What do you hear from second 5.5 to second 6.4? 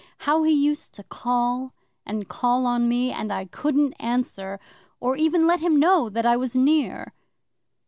him know that I